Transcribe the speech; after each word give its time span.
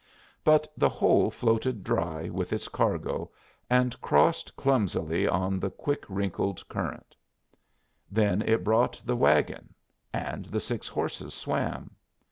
But 0.43 0.67
the 0.75 0.89
whole 0.89 1.29
floated 1.29 1.83
dry 1.83 2.27
with 2.27 2.51
its 2.51 2.67
cargo, 2.67 3.29
and 3.69 4.01
crossed 4.01 4.55
clumsily 4.55 5.27
on 5.27 5.59
the 5.59 5.69
quick 5.69 6.05
wrinkled 6.09 6.67
current. 6.67 7.15
Then 8.09 8.41
it 8.41 8.63
brought 8.63 8.99
the 9.05 9.15
wagon; 9.15 9.75
and 10.11 10.45
the 10.45 10.59
six 10.59 10.87
horses 10.87 11.35
swam. 11.35 11.91